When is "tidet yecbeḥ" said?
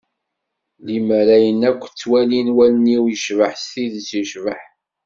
3.71-4.61